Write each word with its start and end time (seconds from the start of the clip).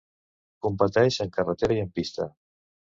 Competeix 0.67 1.19
en 1.27 1.31
carretera 1.37 1.79
i 1.79 1.81
en 1.87 1.95
pista. 2.01 2.31